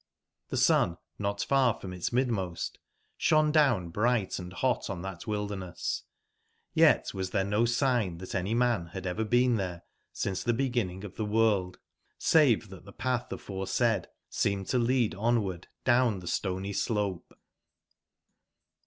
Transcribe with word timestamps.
TTbe 0.51 0.57
sun 0.57 0.97
not 1.19 1.43
far 1.43 1.75
from 1.79 1.93
its 1.93 2.11
midmost 2.11 2.79
sbone 3.19 3.51
down 3.51 3.91
brigbt 3.91 4.39
& 4.49 4.59
bot 4.59 4.89
on 4.89 5.03
tbat 5.03 5.27
wilder 5.27 5.55
ness; 5.55 6.05
yet 6.73 7.13
was 7.13 7.29
tbere 7.29 7.47
no 7.47 7.65
sign 7.65 8.17
tbat 8.17 8.33
any 8.33 8.55
man 8.55 8.89
bad 8.95 9.05
ever 9.05 9.23
been 9.23 9.57
tberesince 9.57 9.83
tbe 10.43 10.57
beginning 10.57 11.03
of 11.03 11.13
tbe 11.17 11.29
world, 11.29 11.77
save 12.17 12.69
tbat 12.69 12.83
tbe 12.85 12.97
patb 12.97 13.29
aforesaid 13.31 14.07
seemed 14.27 14.65
to 14.65 14.79
lead 14.79 15.13
onward 15.13 15.67
down 15.85 16.19
tbe 16.19 16.29
stony 16.29 16.73
slope. 16.73 17.33